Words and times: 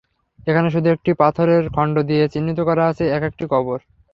এখানে 0.47 0.67
শুধু 0.69 0.87
একটি 0.95 1.11
পাথরের 1.21 1.63
খণ্ড 1.75 1.95
দিয়ে 2.09 2.23
চিহ্নিত 2.33 2.59
করা 2.69 2.83
আছে 2.91 3.03
একেকটি 3.09 3.45
কবর। 3.53 3.79